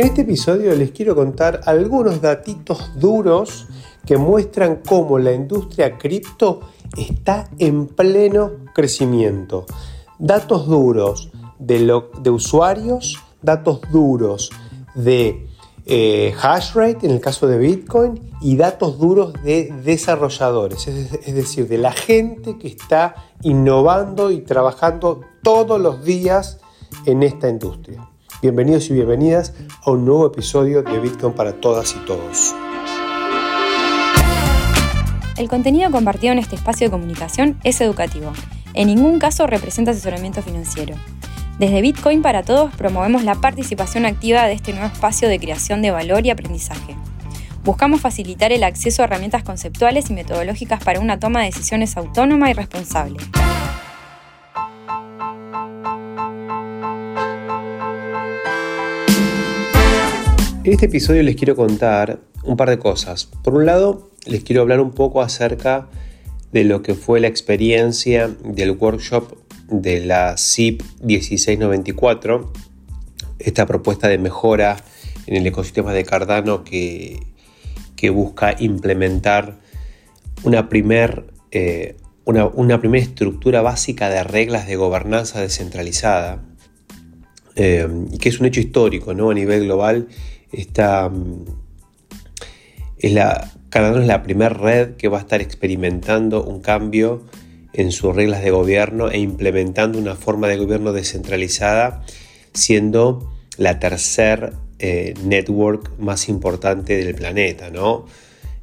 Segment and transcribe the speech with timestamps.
[0.00, 3.66] En este episodio les quiero contar algunos datitos duros
[4.06, 6.60] que muestran cómo la industria cripto
[6.96, 9.66] está en pleno crecimiento.
[10.18, 14.48] Datos duros de, usuarios, datos duros
[14.94, 15.46] de
[15.84, 21.68] eh, hash rate en el caso de Bitcoin y datos duros de desarrolladores, es, decir,
[21.68, 26.58] de la gente que está innovando y trabajando todos los días
[27.04, 28.10] en esta industria.
[28.42, 29.52] Bienvenidos y bienvenidas
[29.84, 32.54] a un nuevo episodio de Bitcoin para todas y todos.
[35.36, 38.32] El contenido compartido en este espacio de comunicación es educativo.
[38.72, 40.94] En ningún caso representa asesoramiento financiero.
[41.58, 45.90] Desde Bitcoin para Todos promovemos la participación activa de este nuevo espacio de creación de
[45.90, 46.96] valor y aprendizaje.
[47.62, 52.48] Buscamos facilitar el acceso a herramientas conceptuales y metodológicas para una toma de decisiones autónoma
[52.50, 53.18] y responsable.
[60.62, 63.24] En este episodio les quiero contar un par de cosas.
[63.24, 65.88] Por un lado, les quiero hablar un poco acerca
[66.52, 69.38] de lo que fue la experiencia del workshop
[69.70, 72.52] de la CIP 1694,
[73.38, 74.76] esta propuesta de mejora
[75.26, 77.20] en el ecosistema de Cardano que,
[78.12, 79.58] busca implementar
[80.42, 86.42] una primera eh, una, una estructura básica de reglas de gobernanza descentralizada,
[87.56, 87.88] eh,
[88.20, 89.30] que es un hecho histórico ¿no?
[89.30, 90.08] a nivel global.
[90.52, 91.44] Esta, mm,
[92.98, 97.22] es la, es la primera red que va a estar experimentando un cambio
[97.72, 102.02] en sus reglas de gobierno e implementando una forma de gobierno descentralizada,
[102.52, 108.06] siendo la tercer eh, network más importante del planeta, ¿no?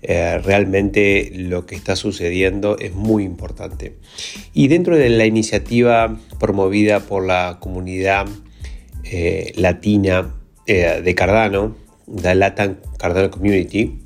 [0.02, 3.98] Eh, realmente lo que está sucediendo es muy importante.
[4.54, 8.28] Y dentro de la iniciativa promovida por la comunidad
[9.04, 10.37] eh, latina
[10.68, 11.76] de Cardano,
[12.22, 14.00] la Latin Cardano Community,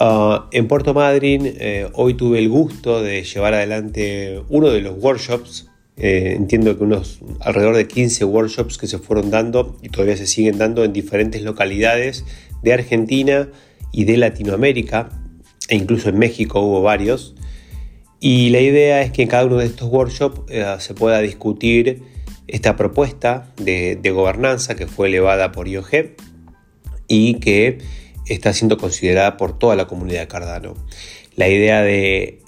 [0.00, 4.96] Ah, en Puerto Madryn eh, hoy tuve el gusto de llevar adelante uno de los
[5.02, 5.68] workshops.
[5.96, 10.28] Eh, entiendo que unos alrededor de 15 workshops que se fueron dando y todavía se
[10.28, 12.24] siguen dando en diferentes localidades
[12.62, 13.48] de Argentina
[13.90, 15.08] y de Latinoamérica,
[15.68, 17.34] e incluso en México hubo varios.
[18.20, 22.02] Y la idea es que en cada uno de estos workshops eh, se pueda discutir
[22.48, 26.16] esta propuesta de, gobernanza que fue elevada por IOG
[27.06, 27.78] y que
[28.26, 30.74] está siendo considerada por toda la comunidad Cardano.
[31.36, 32.40] La idea de,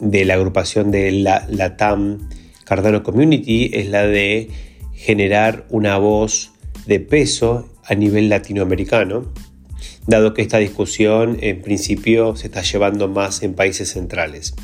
[0.00, 2.28] la agrupación de la, TAM
[2.64, 4.48] Cardano Community es la de
[4.94, 6.52] generar una voz
[6.86, 9.32] de peso a nivel latinoamericano,
[10.06, 14.54] dado que esta discusión en principio se está llevando más en países centrales,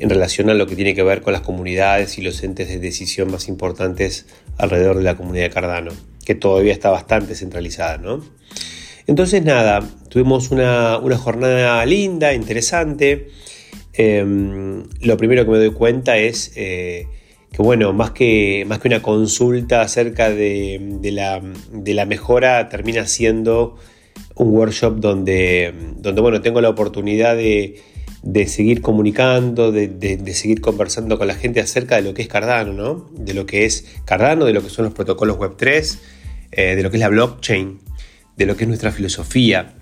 [0.00, 2.78] en relación a lo que tiene que ver con las comunidades y los entes de
[2.78, 5.92] decisión más importantes alrededor de la comunidad Cardano,
[6.24, 8.24] que todavía está bastante centralizada, ¿no?
[9.06, 13.28] Entonces nada, tuvimos una, jornada linda, interesante.
[13.92, 17.06] Em, lo primero que me doy cuenta es eh,
[17.52, 20.80] que, bueno, más que, más que una consulta acerca de,
[21.12, 23.76] la, mejora, termina siendo
[24.34, 27.82] un workshop donde, donde bueno, tengo la oportunidad de,
[28.46, 33.10] seguir comunicando, de, seguir conversando con la gente acerca de lo que es Cardano, ¿no?
[33.12, 35.98] De lo que es Cardano, de lo que son los protocolos Web3,
[36.52, 37.80] eh, de lo que es la blockchain
[38.36, 39.74] de lo que es nuestra filosofía.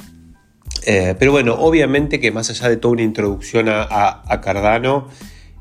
[0.87, 5.09] Eh, pero bueno, obviamente que más allá de toda una introducción a, Cardano,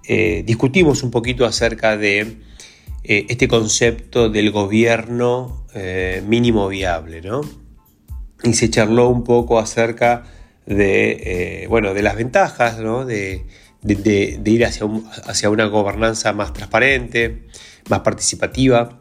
[0.07, 2.37] eh, discutimos un poquito acerca de
[3.03, 5.65] este concepto del gobierno
[6.27, 7.41] mínimo viable, ¿no?
[8.43, 10.25] Y se charló un poco acerca
[10.67, 13.05] de, bueno, de las ventajas, ¿no?
[13.05, 13.45] De,
[13.83, 14.87] ir hacia,
[15.25, 17.47] hacia una gobernanza más transparente,
[17.89, 18.99] más participativa,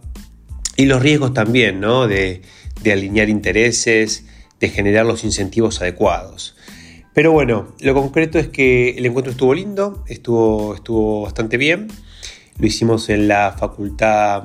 [0.76, 2.06] y los riesgos también, ¿no?
[2.06, 2.42] De,
[2.82, 4.24] de alinear intereses,
[4.60, 6.56] de generar los incentivos adecuados.
[7.16, 11.88] Pero bueno, lo concreto es que el encuentro estuvo lindo, estuvo, estuvo bastante bien.
[12.58, 14.44] Lo hicimos en la Facultad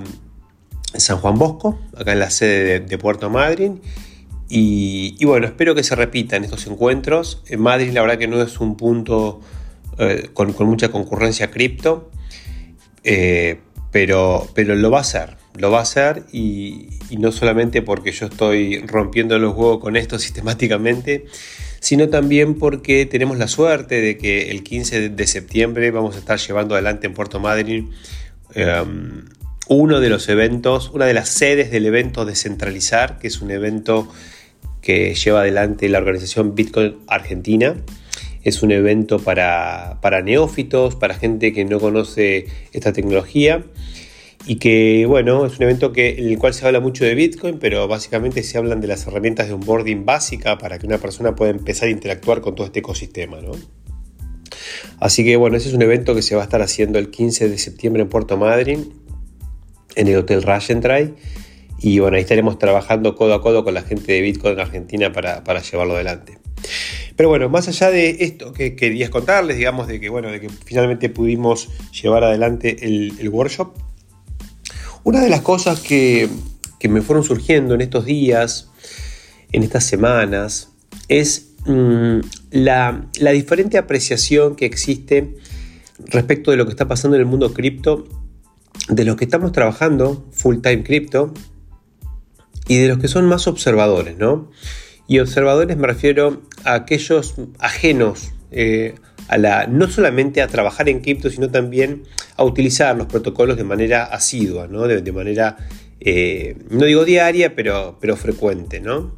[0.93, 3.81] San Juan Bosco, acá en la sede de, Puerto Madryn.
[4.53, 7.41] Y, bueno, espero que se repitan estos encuentros.
[7.47, 9.39] En Madrid la verdad que no es un punto
[9.97, 12.11] eh, con, mucha concurrencia cripto,
[13.05, 13.59] eh,
[13.91, 16.87] pero, pero lo va a ser lo va a hacer y,
[17.17, 21.25] no solamente porque yo estoy rompiendo los huevos con esto sistemáticamente,
[21.79, 26.39] sino también porque tenemos la suerte de que el 15 de septiembre vamos a estar
[26.39, 27.91] llevando adelante en Puerto Madryn
[28.55, 29.25] um,
[29.67, 34.11] uno de los eventos, una de las sedes del evento Descentralizar, que es un evento
[34.81, 37.75] que lleva adelante la organización Bitcoin Argentina.
[38.43, 43.63] Es un evento para, para neófitos, para gente que no conoce esta tecnología
[44.45, 47.59] y que, bueno, es un evento que, en el cual se habla mucho de Bitcoin,
[47.59, 51.51] pero básicamente se hablan de las herramientas de onboarding básica para que una persona pueda
[51.51, 53.51] empezar a interactuar con todo este ecosistema, ¿no?
[54.99, 57.49] Así que, bueno, ese es un evento que se va a estar haciendo el 15
[57.49, 58.91] de septiembre en Puerto Madryn,
[59.95, 61.13] en el Hotel Rajentray.
[61.81, 65.11] Y bueno, ahí estaremos trabajando codo a codo con la gente de Bitcoin en Argentina
[65.11, 66.37] para, para llevarlo adelante.
[67.15, 70.49] Pero bueno, más allá de esto que querías contarles, digamos, de que, bueno, de que
[70.49, 73.73] finalmente pudimos llevar adelante el, workshop,
[75.03, 76.29] una de las cosas que,
[76.87, 78.69] me fueron surgiendo en estos días,
[79.51, 80.69] en estas semanas,
[81.07, 82.19] es mm,
[82.51, 85.35] la, la, diferente apreciación que existe
[86.05, 88.05] respecto de lo que está pasando en el mundo cripto,
[88.89, 91.33] de los que estamos trabajando full time cripto
[92.71, 94.49] y de los que son más observadores, ¿no?
[95.05, 98.95] Y observadores me refiero a aquellos ajenos eh,
[99.27, 102.03] a la, no solamente a trabajar en cripto, sino también
[102.37, 104.87] a utilizar los protocolos de manera asidua, ¿no?
[104.87, 105.57] de, manera,
[105.99, 108.79] eh, no digo diaria, pero, pero frecuente.
[108.79, 109.17] ¿no?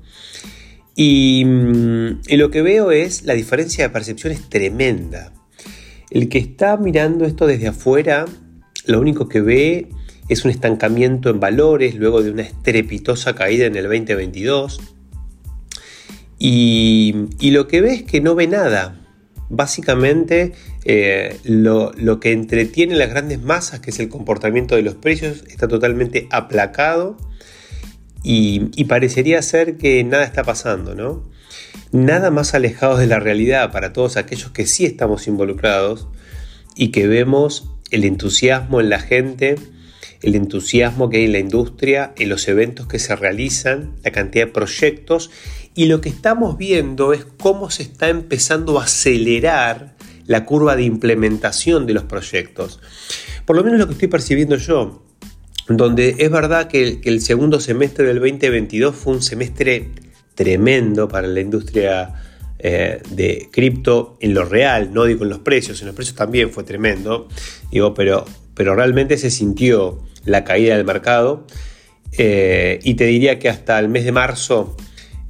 [0.96, 5.32] Y, mm, y, lo que veo es la diferencia de percepción es tremenda.
[6.10, 8.26] El que está mirando esto desde afuera,
[8.88, 9.90] lo único que ve
[10.30, 14.80] es un estancamiento en valores luego de una estrepitosa caída en el 2022
[16.46, 19.00] y, lo que ve es que no ve nada.
[19.50, 20.52] Básicamente
[20.84, 25.70] eh, lo, que entretiene las grandes masas, que es el comportamiento de los precios, está
[25.70, 27.16] totalmente aplacado
[28.24, 31.24] y, parecería ser que nada está pasando, ¿no?
[31.94, 36.10] Nada más alejado de la realidad para todos aquellos que sí estamos involucrados
[36.76, 39.56] y que vemos el entusiasmo en la gente,
[40.24, 44.46] el entusiasmo que hay en la industria, en los eventos que se realizan, la cantidad
[44.46, 45.30] de proyectos
[45.76, 50.84] y lo que estamos viendo es cómo se está empezando a acelerar la curva de
[50.84, 52.80] implementación de los proyectos.
[53.46, 55.04] Por lo menos lo que estoy percibiendo yo,
[55.68, 59.90] donde es verdad que el, segundo semestre del 2022 fue un semestre
[60.36, 62.14] tremendo para la industria
[62.60, 66.50] eh, de cripto en lo real, no digo en los precios, en los precios también
[66.50, 67.28] fue tremendo,
[67.72, 71.46] digo, pero, pero realmente se sintió la caída del mercado
[72.18, 74.76] eh, y te diría que hasta el mes de marzo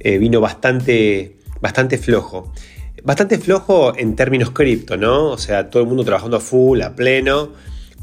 [0.00, 2.52] eh, vino bastante, bastante flojo.
[3.02, 5.30] Bastante flojo en términos cripto, ¿no?
[5.30, 7.52] O sea, todo el mundo trabajando a full, a pleno,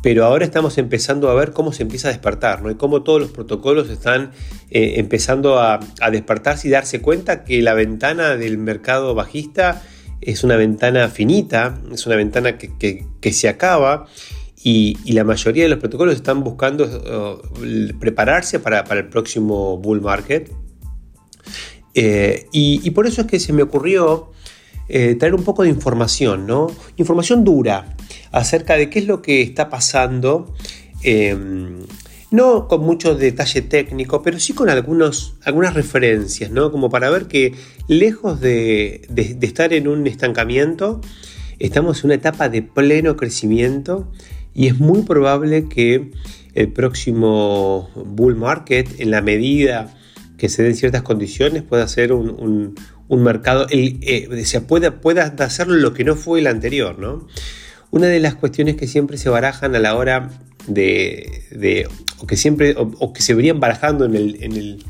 [0.01, 2.71] pero ahora estamos empezando a ver cómo se empieza a despertar, ¿no?
[2.71, 4.31] Y cómo todos los protocolos están
[4.71, 5.79] eh, empezando a,
[6.11, 9.81] despertarse y darse cuenta que la ventana del mercado bajista
[10.21, 14.07] es una ventana finita, es una ventana que, se acaba
[14.63, 16.85] y, la mayoría de los protocolos están buscando
[17.63, 20.51] eh, prepararse para, para, el próximo bull market.
[21.93, 24.31] Eh, y, por eso es que se me ocurrió
[24.87, 26.67] eh, traer un poco de información, ¿no?
[26.97, 27.95] Información dura
[28.31, 30.53] acerca de qué es lo que está pasando.
[32.29, 36.71] No con mucho detalle técnico, pero sí con algunos, algunas referencias, ¿no?
[36.71, 37.53] Como para ver que
[37.87, 39.01] lejos de,
[39.41, 41.01] estar en un estancamiento,
[41.59, 44.09] estamos en una etapa de pleno crecimiento
[44.53, 46.11] y es muy probable que
[46.53, 49.93] el próximo bull market, en la medida
[50.37, 52.75] que se den ciertas condiciones, pueda ser un,
[53.09, 56.97] mercado, eh, se pueda, pueda hacerlo lo que no fue el anterior.
[56.99, 57.27] ¿no?
[57.91, 60.29] Una de las cuestiones que siempre se barajan a la hora
[60.67, 61.87] de,
[62.19, 64.85] o que siempre, o, que se verían barajando en el, en el,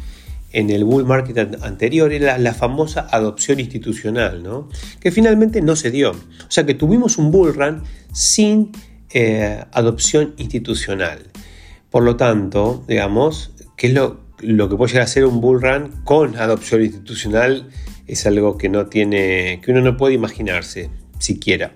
[0.53, 4.69] en el bull market anterior era la, famosa adopción institucional, ¿no?
[4.99, 6.11] que finalmente no se dio.
[6.11, 7.83] O sea que tuvimos un bull run
[8.13, 8.71] sin
[9.13, 11.31] eh, adopción institucional.
[11.89, 16.01] Por lo tanto, digamos, ¿qué es lo, que puede llegar a ser un bull run
[16.03, 17.69] con adopción institucional
[18.07, 20.89] es algo que no tiene, que uno no puede imaginarse
[21.19, 21.73] siquiera.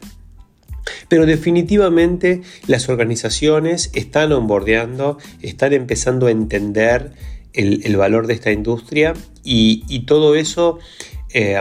[1.07, 7.11] Pero definitivamente las organizaciones están onboardeando, están empezando a entender
[7.53, 9.13] el, valor de esta industria
[9.43, 10.79] y, todo eso
[11.33, 11.57] eh,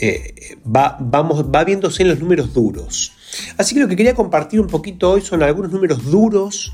[0.00, 3.15] eh, va, vamos, va viéndose en los números duros.
[3.56, 6.72] Así que lo que quería compartir un poquito hoy son algunos números duros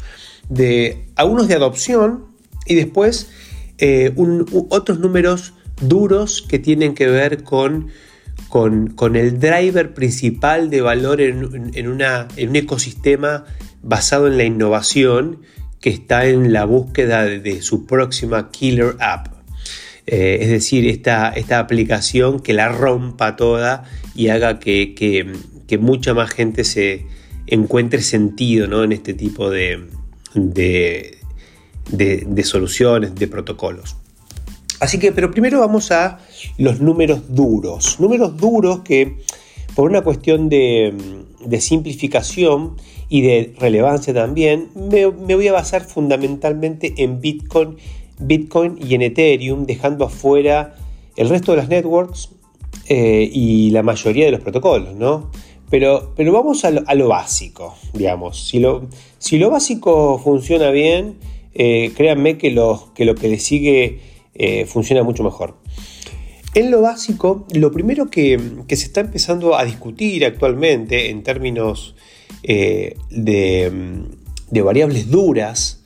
[0.49, 2.27] de algunos de adopción
[2.67, 3.31] y después
[3.79, 4.15] eh,
[4.69, 7.89] otros números duros que tienen que ver con,
[8.49, 11.45] con, el driver principal de valor en,
[11.89, 13.45] una, en, un ecosistema
[13.83, 15.41] basado en la innovación
[15.81, 19.29] que está en la búsqueda de, su próxima killer app.
[20.07, 25.33] Eh, es decir, esta, esta, aplicación que la rompa toda y haga que,
[25.79, 27.07] mucha más gente se
[27.47, 28.85] encuentre sentido ¿no?
[28.85, 29.89] en este tipo de,
[30.35, 33.97] de, soluciones, de protocolos.
[34.81, 36.19] Así que, pero primero vamos a
[36.59, 38.01] los números duros.
[38.01, 39.17] Números duros que
[39.75, 40.93] por una cuestión de,
[41.61, 42.77] simplificación
[43.09, 47.77] y de relevancia también, me, voy a basar fundamentalmente en Bitcoin,
[48.19, 50.75] Bitcoin y en Ethereum, dejando afuera
[51.17, 52.31] el resto de las networks
[52.89, 55.31] eh, y la mayoría de los protocolos, ¿no?
[55.73, 58.47] Pero, pero vamos a lo, básico, digamos.
[58.47, 61.15] Si lo, si lo, básico funciona bien,
[61.55, 64.01] eh, créanme que lo, que lo que le sigue
[64.35, 65.57] eh, funciona mucho mejor.
[66.55, 68.39] En lo básico, lo primero que,
[68.69, 71.95] se está empezando a discutir actualmente en términos
[72.43, 72.95] de,
[74.51, 75.85] variables duras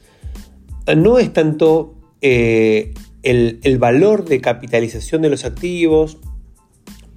[0.97, 6.19] no es tanto el, valor de capitalización de los activos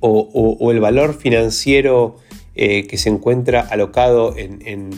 [0.02, 2.18] o el valor financiero
[2.62, 4.90] eh, que se encuentra alocado en,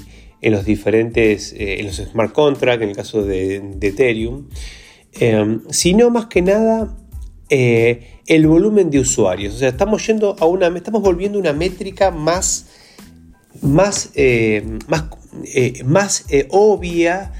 [0.42, 4.48] los diferentes, eh, en los smart contracts, en el caso de, Ethereum,
[5.14, 6.98] em, sino más que nada
[7.50, 9.54] eh, el volumen de usuarios.
[9.54, 12.66] O sea, estamos yendo a una, estamos volviendo una métrica más,
[13.62, 14.10] más,
[14.88, 15.06] más,
[15.86, 17.32] más obvia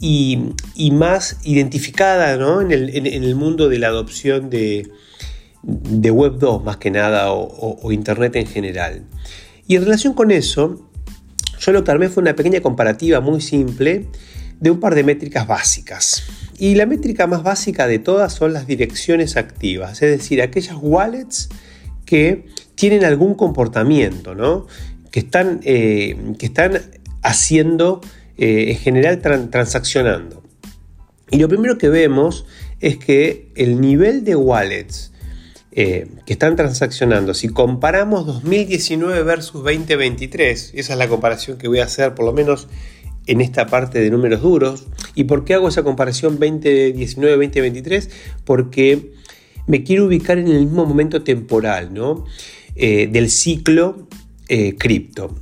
[0.00, 4.90] y, más identificada en, el, en el mundo de la adopción de,
[5.66, 9.04] de Web 2 más que nada o, Internet en general.
[9.66, 10.90] Y en relación con eso,
[11.58, 14.06] yo lo que armé fue una pequeña comparativa muy simple
[14.60, 16.24] de un par de métricas básicas.
[16.58, 21.48] Y la métrica más básica de todas son las direcciones activas, es decir, aquellas wallets
[22.04, 24.66] que tienen algún comportamiento, ¿no?
[25.10, 26.80] que, están, eh, que están
[27.22, 28.00] haciendo,
[28.36, 30.42] eh, en general, transaccionando.
[31.30, 32.44] Y lo primero que vemos
[32.80, 35.13] es que el nivel de wallets
[35.76, 41.80] eh, que están transaccionando, si comparamos 2019 versus 2023, esa es la comparación que voy
[41.80, 42.68] a hacer por lo menos
[43.26, 44.86] en esta parte de números duros.
[45.14, 48.08] ¿Y por qué hago esa comparación 2019-2023?
[48.44, 49.12] Porque
[49.66, 52.24] me quiero ubicar en el mismo momento temporal ¿no?
[52.76, 54.08] Eh, del ciclo
[54.48, 55.34] eh, cripto.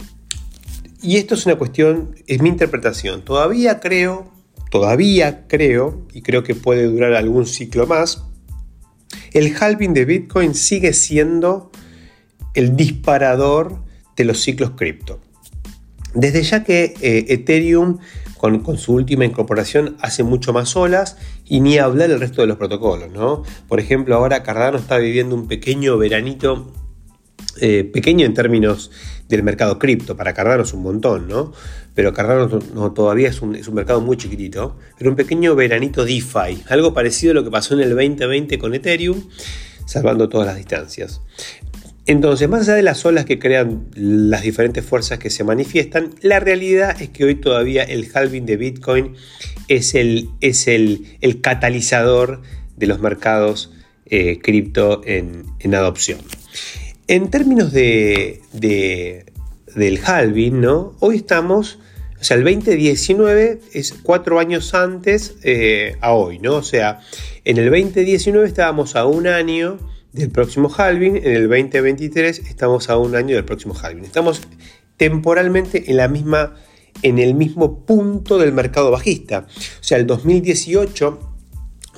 [1.02, 3.22] Y esto es una cuestión, es mi interpretación.
[3.22, 4.30] Todavía creo,
[4.70, 8.22] todavía creo, y creo que puede durar algún ciclo más,
[9.34, 11.70] el halving de Bitcoin sigue siendo
[12.54, 13.82] el disparador
[14.16, 15.20] de los ciclos cripto.
[16.14, 17.98] Desde ya que eh, Ethereum
[18.36, 22.56] con, su última incorporación hace mucho más olas y ni hablar el resto de los
[22.56, 23.10] protocolos.
[23.10, 23.44] ¿no?
[23.68, 26.72] Por ejemplo, ahora Cardano está viviendo un pequeño veranito,
[27.60, 28.90] eh, pequeño en términos
[29.28, 30.16] del mercado cripto.
[30.16, 31.52] Para Cardano es un montón, ¿no?
[31.94, 32.48] pero Cardano
[32.92, 37.44] todavía es un, mercado muy chiquitito, pero un pequeño veranito DeFi, algo parecido a lo
[37.44, 39.22] que pasó en el 2020 con Ethereum,
[39.84, 41.20] salvando todas las distancias.
[42.06, 46.40] Entonces, más allá de las olas que crean las diferentes fuerzas que se manifiestan, la
[46.40, 49.14] realidad es que hoy todavía el halving de Bitcoin
[49.68, 51.06] es el, es el,
[51.42, 52.42] catalizador
[52.76, 53.72] de los mercados
[54.06, 56.18] eh, cripto en, adopción.
[57.12, 60.96] En términos de, del halving, ¿no?
[60.98, 61.78] Hoy estamos,
[62.18, 66.54] o sea, el 2019 es cuatro años antes eh, a hoy, ¿no?
[66.54, 67.00] O sea,
[67.44, 69.76] en el 2019 estábamos a un año
[70.14, 74.06] del próximo halving, en el 2023 estamos a un año del próximo halving.
[74.06, 74.40] Estamos
[74.96, 76.54] temporalmente en la misma
[77.02, 79.46] en el mismo punto del mercado bajista.
[79.48, 81.31] O sea, el 2018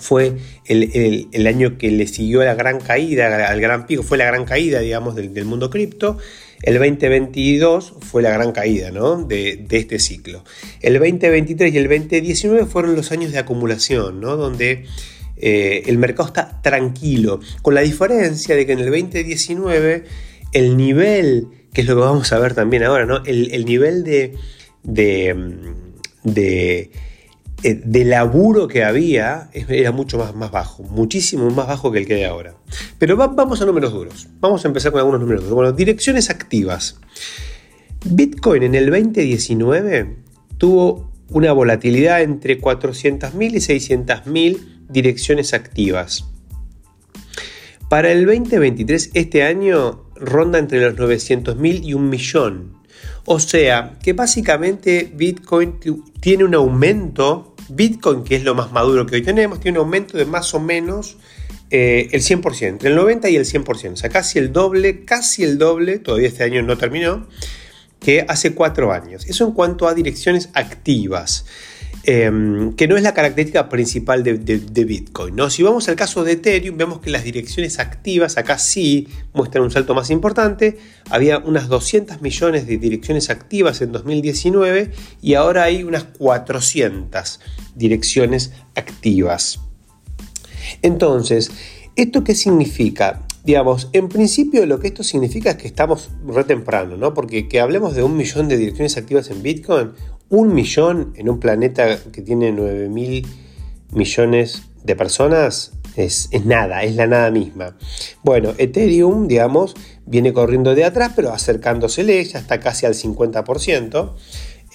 [0.05, 4.27] fue el, año que le siguió a la gran caída, al gran pico, fue la
[4.27, 6.19] gran caída, digamos, del, mundo cripto.
[6.61, 10.45] El 2022 fue la gran caída de, este ciclo.
[10.83, 14.37] El 2023 y el 2019 fueron los años de acumulación, ¿no?
[14.37, 14.85] donde
[15.39, 20.05] eh, el mercado está tranquilo, con la diferencia de que en el 2019
[20.53, 23.23] el nivel, que es lo que vamos a ver también ahora, ¿no?
[23.25, 24.35] el, nivel de,
[24.83, 25.35] de,
[26.25, 26.91] de eh,
[27.73, 32.15] de laburo que había era mucho más, más bajo, muchísimo más bajo que el que
[32.15, 32.55] hay ahora.
[32.99, 34.29] Pero vamos a números duros.
[34.41, 35.55] Vamos a empezar con algunos números duros.
[35.55, 37.01] Bueno, direcciones activas.
[38.05, 40.17] Bitcoin en el 2019
[40.59, 46.27] tuvo una volatilidad entre 400.000 y 600.000 direcciones activas.
[47.89, 52.75] Para el 2023, este año, ronda entre los 900.000 y un millón.
[53.25, 55.77] O sea, que básicamente Bitcoin
[56.21, 60.17] tiene un aumento Bitcoin, que es lo más maduro que hoy tenemos, tiene un aumento
[60.19, 61.17] de más o menos
[61.71, 65.43] eh, el 100%, entre el 90 y el 100%, o sea, casi el doble, casi
[65.43, 67.27] el doble, todavía este año no terminó,
[68.01, 69.25] que hace cuatro años.
[69.27, 71.47] Eso en cuanto a direcciones activas.
[72.07, 75.35] Em, que no es la característica principal de, Bitcoin.
[75.35, 75.49] ¿no?
[75.49, 79.71] Si vamos al caso de Ethereum, vemos que las direcciones activas acá sí muestran un
[79.71, 80.77] salto más importante.
[81.09, 84.91] Había unas 200 millones de direcciones activas en 2019
[85.23, 87.41] y ahora hay unas 400
[87.75, 89.61] direcciones activas.
[90.83, 91.53] Entonces,
[91.97, 93.23] ¿esto qué significa?
[93.45, 97.13] digamos, en principio lo que esto significa es que estamos re temprano, ¿no?
[97.13, 99.93] Porque que hablemos de un millón de direcciones activas en Bitcoin,
[100.29, 103.27] un millón en un planeta que tiene 9 mil
[103.93, 107.77] millones de personas, es, nada, es la nada misma.
[108.23, 109.75] Bueno, Ethereum, digamos,
[110.07, 114.13] viene corriendo de atrás, pero acercándosele, ya está casi al 50%.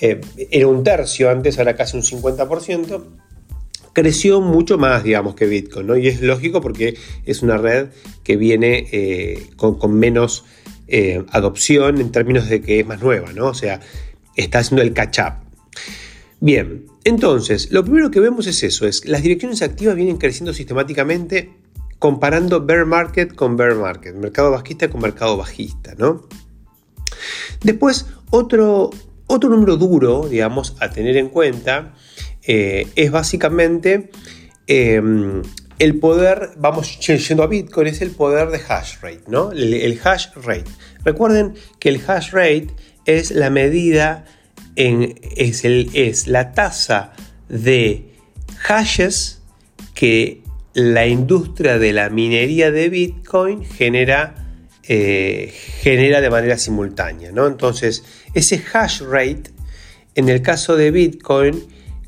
[0.01, 3.03] Eh, era un tercio antes, ahora casi un 50%.
[3.91, 5.97] Creció mucho más, digamos, que Bitcoin, ¿no?
[5.97, 7.89] Y es lógico porque es una red
[8.23, 10.45] que viene eh, con, menos
[10.87, 13.47] eh, adopción en términos de que es más nueva, ¿no?
[13.47, 13.81] O sea,
[14.35, 15.33] está haciendo el catch-up.
[16.41, 21.51] Bien, entonces, lo primero que vemos es eso, es las direcciones activas vienen creciendo sistemáticamente
[21.99, 26.27] comparando bear market con bear market, mercado bajista con mercado bajista, ¿no?
[27.61, 28.89] Después, otro,
[29.27, 31.93] otro número duro, digamos, a tener en cuenta
[32.43, 34.09] eh, es básicamente
[34.65, 35.41] em,
[35.77, 39.51] el poder, vamos yendo a Bitcoin, es el poder de hash rate, ¿no?
[39.51, 40.65] El, hash rate.
[41.03, 42.67] Recuerden que el hash rate
[43.05, 44.25] es la medida,
[44.75, 47.13] en, es, el, es la tasa
[47.47, 48.13] de
[48.57, 49.41] hashes
[49.93, 54.35] que la industria de la minería de Bitcoin genera,
[54.87, 55.51] eh,
[55.81, 57.31] genera de manera simultánea.
[57.31, 57.47] ¿no?
[57.47, 58.03] Entonces,
[58.33, 59.51] ese hash rate,
[60.15, 61.65] en el caso de Bitcoin,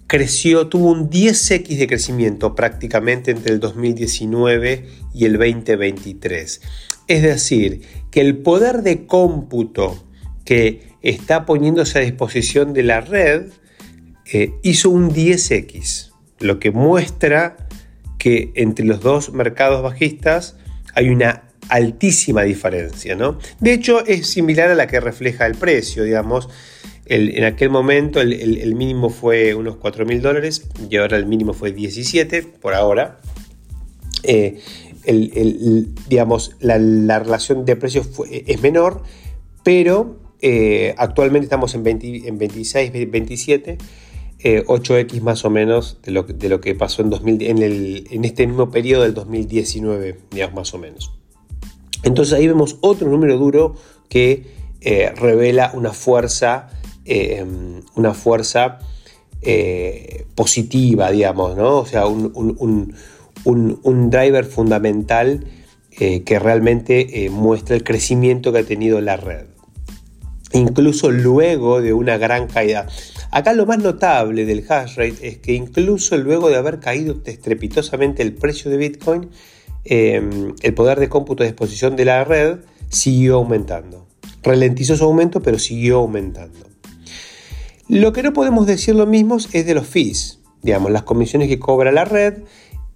[0.07, 6.62] creció, tuvo un 10x de crecimiento prácticamente entre el 2019 y el 2023.
[7.07, 7.81] Es decir,
[8.12, 10.03] que el poder de cómputo
[10.51, 13.51] que está poniéndose a disposición de la red
[14.34, 17.55] eh, hizo un 10x, lo que muestra
[18.17, 20.58] que entre los dos mercados bajistas
[20.93, 23.15] hay una altísima diferencia.
[23.15, 23.39] ¿no?
[23.62, 26.50] De hecho, es similar a la que refleja el precio, digamos.
[27.05, 31.72] en aquel momento el, mínimo fue unos 4 mil dólares y ahora el mínimo fue
[31.72, 33.22] 17 por ahora.
[34.24, 34.60] Eh,
[36.10, 39.03] digamos, la, relación de precios es menor,
[39.63, 43.77] pero eh, actualmente estamos en, en 26, 27
[44.43, 48.48] 8x eh, más o menos de lo, que pasó en, 2000, en, el, en, este
[48.48, 51.12] mismo periodo del 2019, digamos más o menos.
[52.04, 53.75] Entonces ahí vemos otro número duro
[54.10, 54.47] que
[54.82, 56.69] eh, revela una fuerza,
[57.06, 57.45] eh,
[57.95, 58.80] una fuerza
[60.36, 61.58] positiva, digamos.
[61.58, 62.95] O sea, un
[64.10, 65.45] driver fundamental
[65.89, 69.50] que realmente muestra el crecimiento que ha tenido la red.
[70.53, 72.87] Incluso luego de una gran caída.
[73.31, 78.21] Acá lo más notable del hash rate es que incluso luego de haber caído estrepitosamente
[78.21, 79.29] el precio de Bitcoin,
[79.85, 82.57] em, el poder de cómputo a disposición de la red
[82.89, 84.07] siguió aumentando.
[84.43, 86.67] Ralentizó su aumento, pero siguió aumentando.
[87.87, 90.39] Lo que no podemos decir lo mismo es de los fees.
[90.61, 92.35] Digamos, las comisiones que cobra la red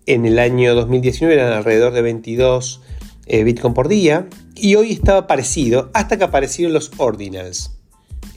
[0.06, 2.82] en el año 2019 eran alrededor de 22
[3.26, 7.72] eh, Bitcoin por día y hoy estaba parecido hasta que aparecieron los ordinals.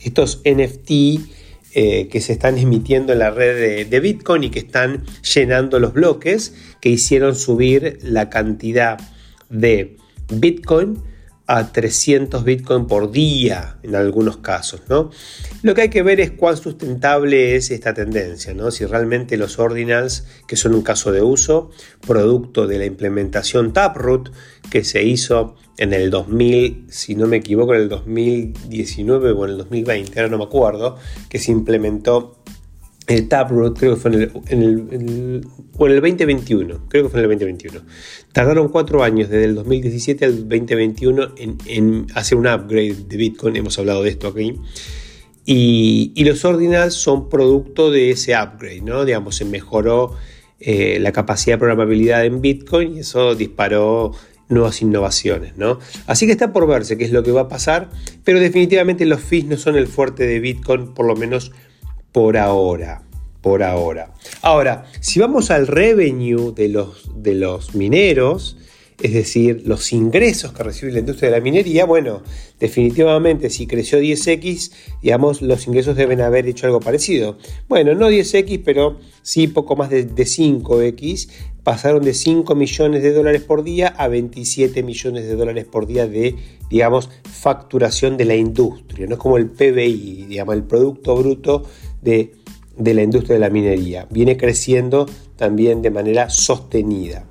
[0.02, 0.90] Estos NFT
[1.74, 5.92] eh, que se están emitiendo en la red de, Bitcoin y que están llenando los
[5.92, 8.98] bloques que hicieron subir la cantidad
[9.50, 9.96] de
[10.32, 11.02] Bitcoin
[11.48, 14.82] a 300 Bitcoin por día en algunos casos.
[14.88, 15.10] ¿no?
[15.62, 18.70] Lo que hay que ver es cuán sustentable es esta tendencia, ¿no?
[18.70, 21.70] si realmente los ordinals, que son un caso de uso,
[22.06, 24.30] producto de la implementación Taproot
[24.70, 29.50] que se hizo en el 2000, si no me equivoco, en el 2019 o en
[29.52, 30.98] el 2020, ahora no me acuerdo,
[31.30, 32.36] que se implementó
[33.08, 37.08] el Taproot, creo que fue en el, en el, o en el 2021, creo que
[37.08, 37.80] fue en el 2021.
[38.32, 43.78] Tardaron cuatro años, desde el 2017 al 2021, en, hacer un upgrade de Bitcoin, hemos
[43.78, 44.54] hablado de esto aquí.
[45.46, 49.06] Y, y los ordinals son producto de ese upgrade, ¿no?
[49.06, 50.14] Digamos, se mejoró
[50.60, 54.12] eh, la capacidad de programabilidad en Bitcoin y eso disparó
[54.50, 55.78] nuevas innovaciones, ¿no?
[56.06, 57.90] Así que está por verse qué es lo que va a pasar,
[58.24, 61.52] pero definitivamente los fees no son el fuerte de Bitcoin, por lo menos
[62.12, 63.02] por ahora.
[63.40, 64.12] Por ahora.
[64.42, 68.56] Ahora, si vamos al revenue de los, de los mineros,
[69.00, 72.22] es decir, los ingresos que recibe la industria de la minería, bueno,
[72.58, 77.38] definitivamente si creció 10x, digamos, los ingresos deben haber hecho algo parecido.
[77.68, 81.28] Bueno, no 10x, pero sí poco más de, 5x,
[81.62, 86.08] pasaron de 5 millones de dólares por día a 27 millones de dólares por día
[86.08, 86.34] de,
[86.68, 91.62] digamos, facturación de la industria, no es como el PBI, digamos, el Producto Bruto
[92.02, 92.32] de,
[92.76, 94.06] la industria de la minería.
[94.10, 95.06] Viene creciendo
[95.36, 97.24] también de manera sostenida.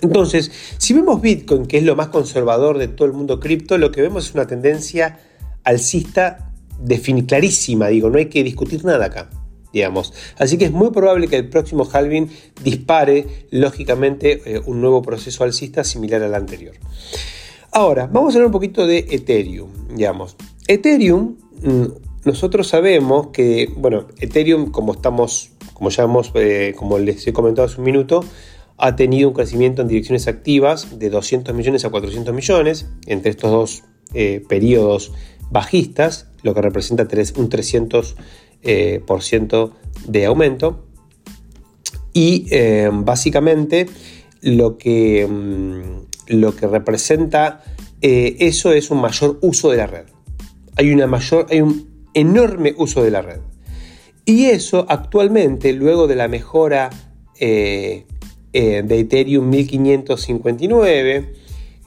[0.00, 3.92] Entonces, si vemos Bitcoin, que es lo más conservador de todo el mundo cripto, lo
[3.92, 5.20] que vemos es una tendencia
[5.64, 6.52] alcista
[7.26, 9.30] clarísima, digo, no hay que discutir nada acá.
[9.72, 10.12] digamos.
[10.38, 12.28] Así que es muy probable que el próximo halving
[12.62, 16.74] dispare, lógicamente, eh, un nuevo proceso alcista similar al anterior.
[17.70, 20.36] Ahora, vamos a hablar un poquito de Ethereum, digamos.
[20.66, 21.86] Ethereum, mm,
[22.24, 27.66] nosotros sabemos que, bueno, Ethereum, como estamos, como ya hemos, eh, como les he comentado
[27.66, 28.24] hace un minuto,
[28.78, 33.50] ha tenido un crecimiento en direcciones activas de 200 millones a 400 millones entre estos
[33.50, 35.12] dos eh, periodos
[35.50, 38.14] bajistas, lo que representa un 300%
[38.62, 39.00] eh,
[40.06, 40.84] de aumento.
[42.12, 43.86] Y eh, básicamente
[44.40, 47.62] lo que, mm, lo que representa
[48.00, 50.06] eso es un mayor uso de la red.
[50.76, 53.40] Hay, una mayor, hay un enorme uso de la red.
[54.24, 56.90] Y eso actualmente, luego de la mejora
[57.38, 58.04] eh,
[58.52, 61.32] de Ethereum 1559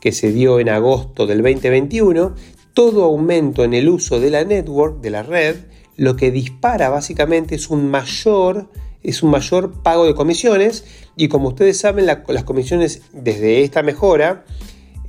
[0.06, 2.36] que se dio en agosto del 2021,
[2.76, 5.56] todo aumento en el uso de la network, de la red,
[5.98, 8.70] lo que dispara básicamente es un mayor,
[9.02, 10.86] es un mayor pago de comisiones
[11.18, 14.46] y como ustedes saben las comisiones desde esta mejora,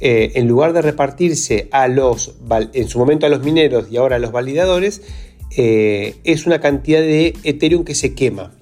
[0.00, 2.34] eh, en lugar de repartirse a los,
[2.72, 5.02] en su momento a los mineros y ahora a los validadores,
[5.56, 8.52] eh, es una cantidad de Ethereum que se quema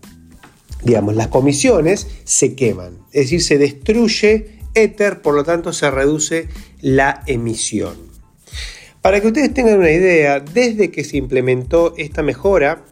[0.85, 6.49] digamos, las comisiones se queman, es decir, se destruye Ether, por lo tanto se reduce
[6.81, 7.94] la emisión.
[9.01, 12.85] Para que ustedes tengan una idea, desde que se implementó esta mejora,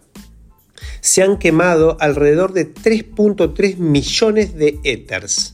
[1.00, 5.51] se han quemado alrededor de 3.3 millones de Ethers.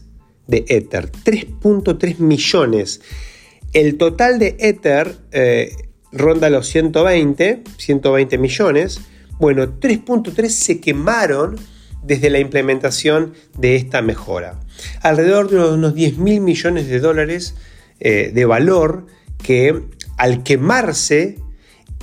[0.48, 3.00] De Ether, 3.3 millones.
[3.72, 5.76] El total de Ether eh,
[6.10, 9.00] ronda los 120, 120 millones.
[9.38, 11.56] Bueno, 3.3 se quemaron
[12.02, 14.58] desde la implementación de esta mejora.
[15.02, 17.54] Alrededor de unos 10 mil millones de dólares
[18.00, 19.06] eh, de valor
[19.42, 19.82] que
[20.16, 21.38] al quemarse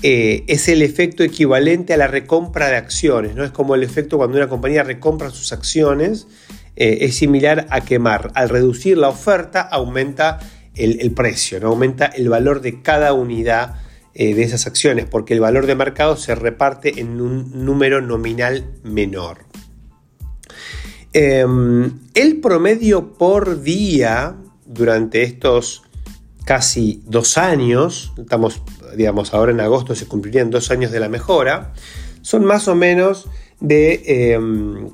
[0.01, 3.35] eh, es el efecto equivalente a la recompra de acciones.
[3.35, 3.43] ¿no?
[3.43, 6.27] Es como el efecto cuando una compañía recompra sus acciones,
[6.75, 8.31] eh, es similar a quemar.
[8.35, 10.39] Al reducir la oferta aumenta
[10.75, 13.75] el, precio, aumenta el valor de cada unidad
[14.13, 19.45] de esas acciones, porque el valor de mercado se reparte en un número nominal menor.
[21.17, 24.35] Em, el promedio por día
[24.65, 25.83] durante estos
[26.43, 28.61] casi dos años, estamos,
[28.97, 31.71] digamos, ahora en agosto se cumplirían dos años de la mejora,
[32.21, 33.29] son más o menos
[33.61, 34.89] de, em,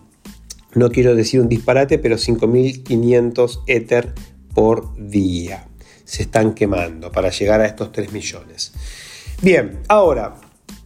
[0.73, 4.13] no quiero decir un disparate, pero 5.500 Ether
[4.53, 5.67] por día.
[6.05, 8.73] Se están quemando para llegar a estos 3 millones.
[9.41, 10.35] Bien, ahora,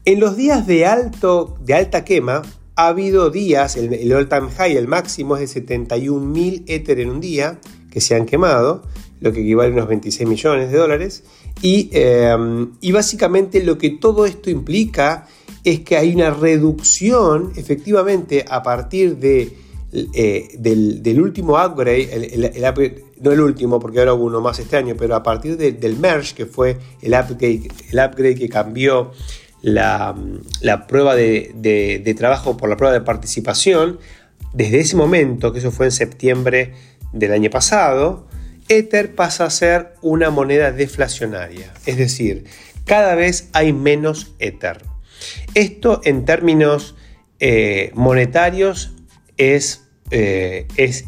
[0.05, 2.41] en los días de, alto, de alta quema,
[2.75, 7.59] ha habido días, el, all-time high, el máximo es de 71.000 Ether en un día
[7.89, 8.83] que se han quemado,
[9.21, 11.23] lo que equivale a unos 26 millones de dólares.
[11.61, 15.27] Em, y básicamente lo que todo esto implica
[15.63, 19.64] es que hay una reducción, efectivamente, a partir de,
[20.13, 25.15] eh, del, último upgrade, no el último, porque ahora hubo uno más este año, pero
[25.15, 29.11] a partir del merge, que fue el upgrade, el upgrade que cambió
[29.61, 30.15] la,
[30.87, 33.99] prueba de, trabajo por la prueba de participación,
[34.53, 36.73] desde ese momento, que eso fue en septiembre
[37.13, 38.27] del año pasado,
[38.67, 42.45] Ether pasa a ser una moneda deflacionaria, es decir,
[42.85, 44.81] cada vez hay menos Ether.
[45.53, 46.95] Esto en términos
[47.39, 48.93] eh, monetarios
[49.37, 51.05] es, eh, es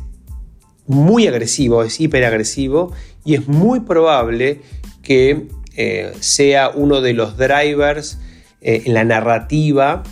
[0.87, 4.61] muy agresivo, es hiperagresivo y es muy probable
[5.03, 8.19] que eh, sea uno de los drivers
[8.61, 10.03] eh, en la narrativa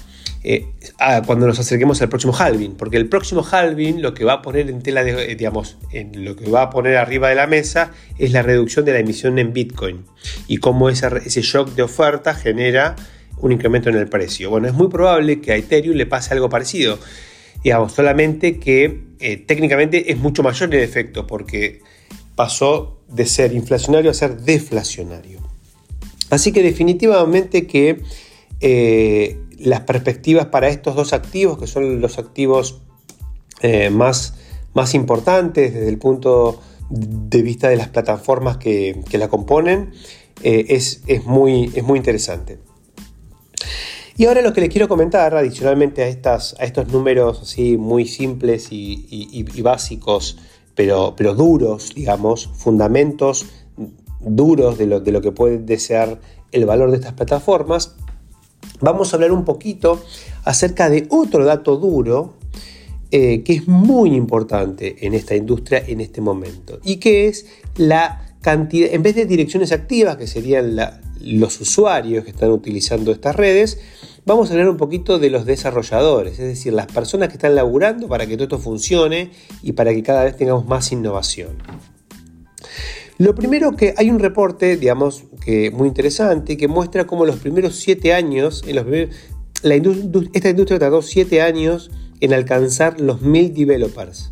[1.25, 4.69] cuando nos acerquemos al próximo halving, porque el próximo halving lo que va a poner
[4.69, 5.79] en tela de, digamos,
[6.13, 9.39] lo que va a poner arriba de la mesa es la reducción de la emisión
[9.39, 10.05] en Bitcoin
[10.47, 12.95] y cómo ese, ese shock de oferta genera
[13.39, 14.51] un incremento en el precio.
[14.51, 16.99] Bueno, es muy probable que a Ethereum le pase algo parecido,
[17.65, 19.03] digamos, solamente que
[19.45, 21.81] técnicamente es mucho mayor el efecto, porque
[22.35, 25.39] pasó de ser inflacionario a ser deflacionario.
[26.29, 28.01] Así que definitivamente que
[28.61, 32.81] eh, las perspectivas para estos dos activos, que son los activos
[33.61, 34.35] eh, más,
[34.73, 39.91] más importantes desde el punto de vista de las plataformas que, la componen,
[40.43, 42.59] eh, es, muy, es muy interesante.
[44.17, 48.05] Y ahora lo que les quiero comentar, adicionalmente a, estas, a estos números así muy
[48.05, 50.37] simples y, básicos,
[50.73, 53.45] pero, pero, duros, digamos, fundamentos
[54.21, 56.17] duros de lo, de lo que puede ser
[56.51, 57.95] el valor de estas plataformas,
[58.79, 60.01] vamos a hablar un poquito
[60.45, 62.35] acerca de otro dato duro
[63.11, 67.45] eh, que es muy importante en esta industria en este momento y que es
[67.77, 70.75] la cantidad, en vez de direcciones activas, que serían
[71.25, 73.79] los usuarios que están utilizando estas redes,
[74.25, 78.07] vamos a hablar un poquito de los desarrolladores, es decir, las personas que están laburando
[78.07, 79.31] para que todo esto funcione
[79.63, 81.57] y para que cada vez tengamos más innovación.
[83.17, 87.77] Lo primero que hay un reporte, digamos, que muy interesante, que muestra cómo los primeros
[87.77, 88.85] siete años, en los
[90.33, 94.31] esta industria tardó siete años en alcanzar los mil developers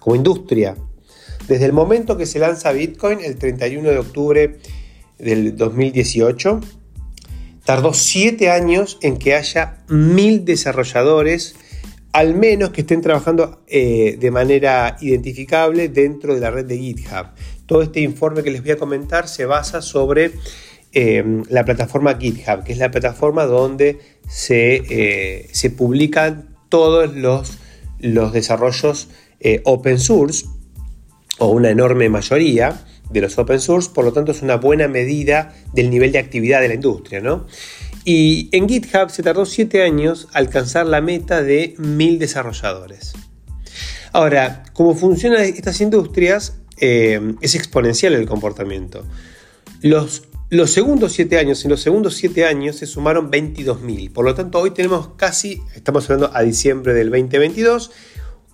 [0.00, 0.76] como industria.
[1.46, 4.58] Desde el momento que se lanza Bitcoin, el 31 de octubre
[5.22, 6.60] del 2018,
[7.64, 11.54] tardó siete años en que haya mil desarrolladores,
[12.12, 17.28] al menos que estén trabajando eh, de manera identificable dentro de la red de GitHub.
[17.66, 20.32] Todo este informe que les voy a comentar se basa sobre
[20.92, 27.58] eh, la plataforma GitHub, que es la plataforma donde se, eh, se publican todos los,
[28.00, 29.08] los desarrollos
[29.64, 30.44] open source,
[31.40, 35.54] o una enorme mayoría, de los open source, por lo tanto es una buena medida
[35.72, 37.20] del nivel de actividad de la industria.
[37.20, 37.46] ¿no?
[38.04, 43.12] Y en GitHub se tardó 7 años alcanzar la meta de 1000 desarrolladores.
[44.12, 49.04] Ahora, cómo funcionan estas industrias eh, es exponencial el comportamiento.
[49.82, 54.12] Los, los segundos 7 años, en los segundos 7 años se sumaron 22.000.
[54.12, 57.90] Por lo tanto, hoy tenemos casi, estamos hablando a diciembre del 2022,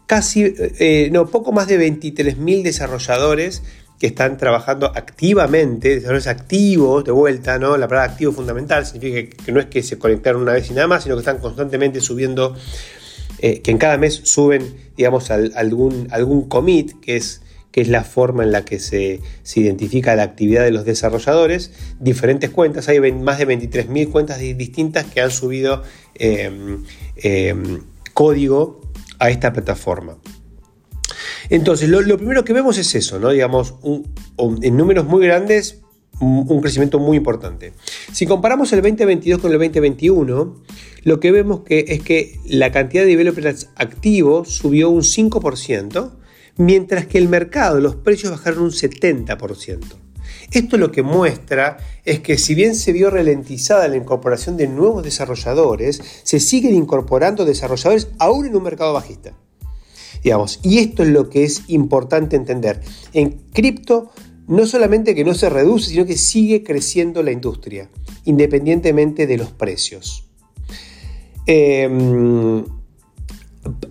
[0.06, 3.62] casi, eh, no, poco más de 23.000 desarrolladores
[3.98, 7.76] que están trabajando activamente, desarrolladores activos de vuelta, ¿no?
[7.76, 10.86] La palabra activo fundamental significa que, no es que se conectaron una vez y nada
[10.86, 12.54] más, sino que están constantemente subiendo,
[13.38, 18.04] eh, que en cada mes suben, digamos, algún, algún commit, que es, que es la
[18.04, 19.20] forma en la que se,
[19.54, 25.22] identifica la actividad de los desarrolladores, diferentes cuentas, hay más de 23.000 cuentas distintas que
[25.22, 25.82] han subido
[26.14, 26.84] em,
[27.16, 27.82] em,
[28.12, 28.80] código
[29.18, 30.16] a esta plataforma.
[31.50, 33.30] Entonces, lo, primero que vemos es eso, ¿no?
[33.30, 33.74] Digamos,
[34.62, 35.82] en números muy grandes,
[36.20, 37.72] un, crecimiento muy importante.
[38.12, 40.62] Si comparamos el 2022 con el 2021,
[41.02, 46.12] lo que vemos que es que la cantidad de developers activos subió un 5%,
[46.56, 49.78] mientras que el mercado, los precios bajaron un 70%.
[50.52, 55.02] Esto lo que muestra es que si bien se vio ralentizada la incorporación de nuevos
[55.02, 59.34] desarrolladores, se siguen incorporando desarrolladores aún en un mercado bajista
[60.62, 62.80] y esto es lo que es importante entender.
[63.12, 64.10] En cripto,
[64.48, 67.90] no solamente que no se reduce, sino que sigue creciendo la industria,
[68.24, 70.24] independientemente de los precios.
[71.46, 72.64] En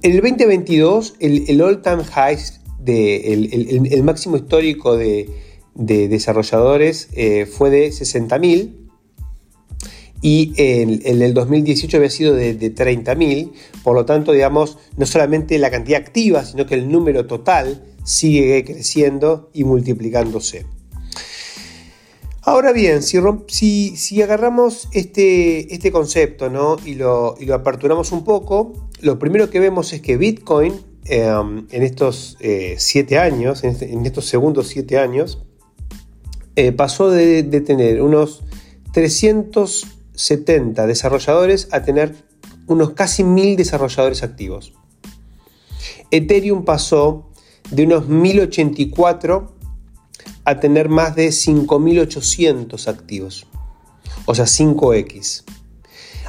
[0.02, 2.38] el 2022, el, all-time high,
[2.86, 5.30] el, máximo histórico de,
[5.74, 8.85] desarrolladores eh, fue de 60.000
[10.26, 13.52] y en, el 2018 había sido de, 30.000,
[13.84, 18.66] por lo tanto, digamos, no solamente la cantidad activa, sino que el número total sigue
[18.66, 20.66] creciendo y multiplicándose.
[22.42, 26.78] Ahora bien, si, agarramos este, este concepto ¿no?
[26.84, 31.84] y, lo, y, aperturamos un poco, lo primero que vemos es que Bitcoin em, en
[31.84, 35.44] estos 7 eh, años, este, en, estos segundos 7 años,
[36.56, 38.44] eh, pasó de, de, tener unos
[38.92, 42.15] 300 70 desarrolladores a tener
[42.67, 44.73] unos casi 1000 desarrolladores activos.
[46.12, 47.32] Ethereum pasó
[47.71, 49.56] de unos 1084
[50.45, 53.47] a tener más de 5800 activos,
[54.25, 55.43] o sea, 5x.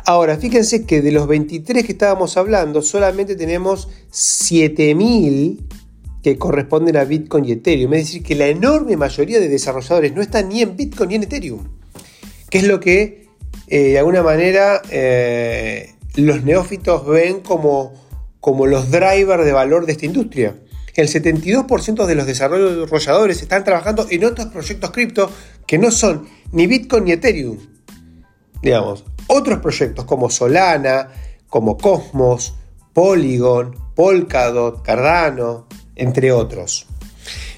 [0.07, 5.67] Ahora, fíjense que de los 23 que estábamos hablando, solamente tenemos 7000
[6.23, 7.95] que corresponden a Bitcoin y Ethereum.
[7.95, 11.23] Es decir, que la enorme mayoría de desarrolladores no están ni en Bitcoin ni en
[11.25, 11.61] Ethereum.
[12.51, 13.26] ¿Qué es lo que
[13.69, 17.95] eh, de alguna manera eh, los neófitos ven como,
[18.41, 20.57] como los drivers de valor de esta industria.
[20.95, 25.31] El 72% de los desarrolladores están trabajando en otros proyectos cripto
[25.67, 27.59] que no son ni Bitcoin ni Ethereum.
[28.63, 31.09] Digamos, otros proyectos como Solana,
[31.49, 32.55] como Cosmos,
[32.95, 36.87] Polygon, Polkadot, Cardano, entre otros.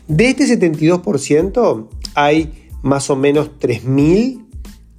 [0.09, 4.48] De este 72% hay más o menos 3.000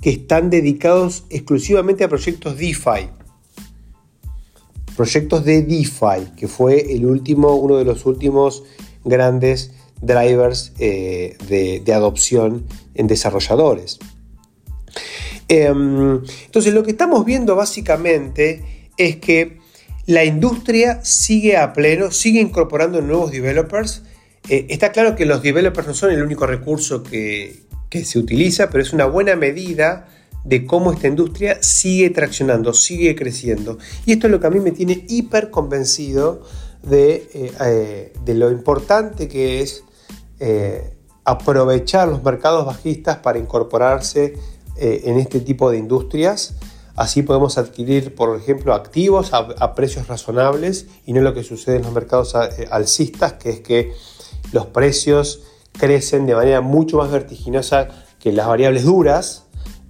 [0.01, 3.09] que están dedicados exclusivamente a proyectos DeFi.
[4.95, 8.63] Proyectos de DeFi, que fue el último, uno de los últimos
[9.03, 13.99] grandes drivers eh, de, adopción en desarrolladores.
[15.47, 19.57] Em, entonces lo que estamos viendo básicamente es que
[20.05, 24.03] la industria sigue a pleno, sigue incorporando nuevos developers.
[24.47, 28.69] Eh, está claro que los developers no son el único recurso que, que se utiliza,
[28.69, 30.07] pero es una buena medida
[30.43, 33.77] de cómo esta industria sigue traccionando, sigue creciendo.
[34.05, 36.43] Y esto es lo que a mí me tiene hiper convencido
[36.83, 39.83] de, eh, eh, de lo importante que es
[40.39, 40.93] eh,
[41.25, 44.33] aprovechar los mercados bajistas para incorporarse
[44.81, 46.55] en este tipo de industrias.
[46.95, 51.81] Así podemos adquirir, por ejemplo, activos a, precios razonables y no lo que sucede en
[51.81, 53.91] los mercados alcistas, que es que
[54.53, 55.41] los precios
[55.73, 57.87] crecen de manera mucho más vertiginosa
[58.19, 59.47] que las variables duras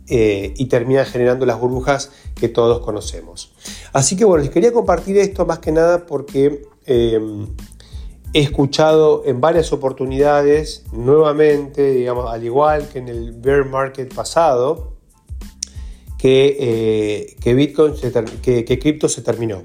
[0.08, 3.54] eh, y terminan generando las burbujas que todos conocemos.
[3.94, 6.63] Así que bueno, les quería compartir esto más que nada porque
[8.34, 14.94] he escuchado en varias oportunidades nuevamente, digamos, al igual que en el bear market pasado,
[16.18, 17.94] que, eh, Bitcoin,
[18.42, 19.63] que, que cripto se terminó,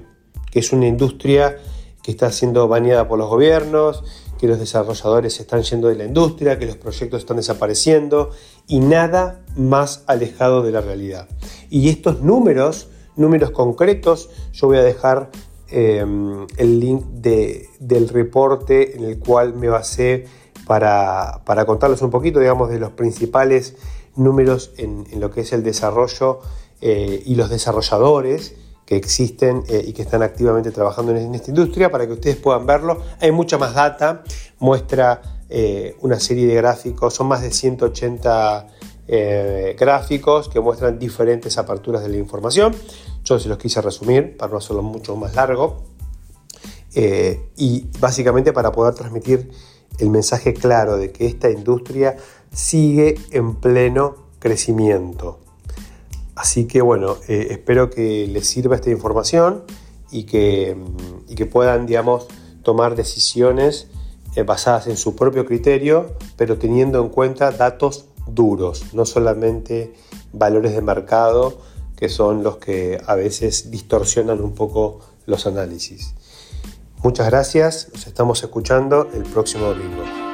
[0.51, 1.57] que es una industria
[2.01, 4.03] que está siendo baneada por los gobiernos,
[4.39, 8.31] que los desarrolladores se están yendo de la industria, que los proyectos están desapareciendo
[8.67, 11.27] y nada más alejado de la realidad.
[11.69, 15.29] Y estos números, números concretos, yo voy a dejar
[15.67, 17.03] Em, el link
[17.79, 20.27] del reporte en el cual me basé
[20.67, 23.75] para, contarles un poquito, digamos, de los principales
[24.15, 26.39] números en, lo que es el desarrollo
[26.81, 31.91] eh, y los desarrolladores que existen eh, y que están activamente trabajando en, esta industria
[31.91, 33.01] para que ustedes puedan verlo.
[33.19, 34.23] Hay mucha más data,
[34.59, 38.67] muestra eh, una serie de gráficos, son más de 180
[39.77, 42.75] gráficos que muestran diferentes aperturas de la información.
[43.23, 45.83] Yo se los quise resumir para no hacerlo mucho más largo.
[46.95, 49.51] Eh, y básicamente para poder transmitir
[49.99, 52.15] el mensaje claro de que esta industria
[52.53, 55.44] sigue en pleno crecimiento.
[56.35, 59.63] Así que bueno, eh, espero que les sirva esta información
[60.11, 60.77] y que,
[61.27, 62.27] y que puedan, digamos,
[62.61, 63.87] tomar decisiones
[64.35, 69.93] eh, basadas en su propio criterio, pero teniendo en cuenta datos duros, no solamente
[70.33, 71.57] valores de mercado
[71.95, 76.13] que son los que a veces distorsionan un poco los análisis.
[77.03, 80.24] Muchas gracias, nos estamos escuchando el próximo domingo.